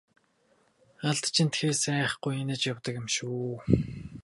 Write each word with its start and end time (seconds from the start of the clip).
Алдаж 1.09 1.35
эндэхээс 1.43 1.81
айхгүй 1.95 2.33
инээж 2.41 2.61
явдаг 2.71 2.93
юм 2.99 3.07
шүү! 3.15 3.49